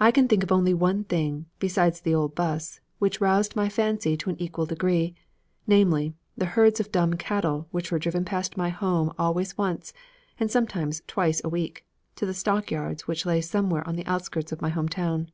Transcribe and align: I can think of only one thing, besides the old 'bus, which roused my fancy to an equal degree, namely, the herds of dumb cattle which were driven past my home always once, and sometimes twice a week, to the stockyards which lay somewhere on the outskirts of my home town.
I 0.00 0.10
can 0.10 0.26
think 0.26 0.42
of 0.42 0.50
only 0.50 0.74
one 0.74 1.04
thing, 1.04 1.46
besides 1.60 2.00
the 2.00 2.12
old 2.12 2.34
'bus, 2.34 2.80
which 2.98 3.20
roused 3.20 3.54
my 3.54 3.68
fancy 3.68 4.16
to 4.16 4.30
an 4.30 4.42
equal 4.42 4.66
degree, 4.66 5.14
namely, 5.64 6.12
the 6.36 6.46
herds 6.56 6.80
of 6.80 6.90
dumb 6.90 7.14
cattle 7.14 7.68
which 7.70 7.92
were 7.92 8.00
driven 8.00 8.24
past 8.24 8.56
my 8.56 8.70
home 8.70 9.12
always 9.16 9.56
once, 9.56 9.92
and 10.40 10.50
sometimes 10.50 11.02
twice 11.06 11.40
a 11.44 11.48
week, 11.48 11.86
to 12.16 12.26
the 12.26 12.34
stockyards 12.34 13.06
which 13.06 13.24
lay 13.26 13.40
somewhere 13.40 13.86
on 13.86 13.94
the 13.94 14.06
outskirts 14.06 14.50
of 14.50 14.60
my 14.60 14.70
home 14.70 14.88
town. 14.88 15.30